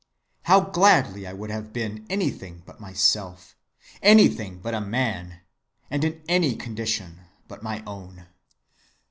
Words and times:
How 0.45 0.61
gladly 0.61 1.31
would 1.31 1.51
I 1.51 1.53
have 1.53 1.71
been 1.71 2.07
anything 2.09 2.63
but 2.65 2.79
myself! 2.79 3.55
Anything 4.01 4.57
but 4.57 4.73
a 4.73 4.81
man! 4.81 5.41
and 5.91 6.03
in 6.03 6.23
any 6.27 6.55
condition 6.55 7.19
but 7.47 7.61
my 7.61 7.83
own." 7.85 8.25